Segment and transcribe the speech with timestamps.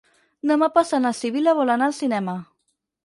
[0.51, 2.39] Demà passat na Sibil·la vol anar al cinema.